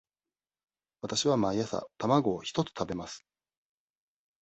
[1.01, 3.23] わたしは毎朝卵を一つ食べます。